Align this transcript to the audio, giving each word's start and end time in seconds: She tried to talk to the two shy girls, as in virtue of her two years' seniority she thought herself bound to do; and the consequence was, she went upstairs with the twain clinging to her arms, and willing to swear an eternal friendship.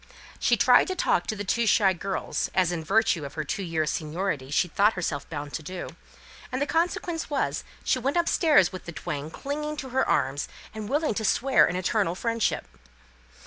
She 0.39 0.57
tried 0.57 0.87
to 0.87 0.95
talk 0.95 1.27
to 1.27 1.35
the 1.35 1.43
two 1.43 1.67
shy 1.67 1.93
girls, 1.93 2.49
as 2.55 2.71
in 2.71 2.83
virtue 2.83 3.23
of 3.23 3.35
her 3.35 3.43
two 3.43 3.61
years' 3.61 3.91
seniority 3.91 4.49
she 4.49 4.67
thought 4.67 4.93
herself 4.93 5.29
bound 5.29 5.53
to 5.53 5.61
do; 5.61 5.89
and 6.51 6.59
the 6.59 6.65
consequence 6.65 7.29
was, 7.29 7.63
she 7.83 7.99
went 7.99 8.17
upstairs 8.17 8.71
with 8.71 8.85
the 8.85 8.93
twain 8.93 9.29
clinging 9.29 9.77
to 9.77 9.89
her 9.89 10.09
arms, 10.09 10.47
and 10.73 10.89
willing 10.89 11.13
to 11.13 11.23
swear 11.23 11.67
an 11.67 11.75
eternal 11.75 12.15
friendship. 12.15 12.65